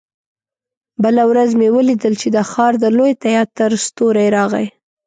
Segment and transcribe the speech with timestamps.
[1.03, 4.67] بله ورځ مې ولیدل چې د ښار د لوی تياتر ستورى راغی.